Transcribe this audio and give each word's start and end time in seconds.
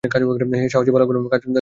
হে 0.03 0.67
সাহসী 0.69 0.91
বালকগণ, 0.91 1.15
কাজ 1.27 1.31
করে 1.31 1.39
যাও। 1.39 1.49